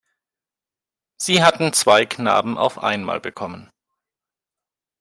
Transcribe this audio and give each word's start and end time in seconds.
Sie 1.17 1.43
hatten 1.43 1.73
zwei 1.73 2.07
Knaben 2.07 2.57
auf 2.57 2.79
einmal 2.81 3.19
bekommen. 3.19 3.69